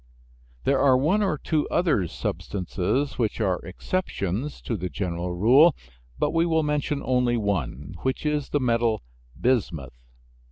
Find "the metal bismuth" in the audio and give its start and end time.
8.49-10.01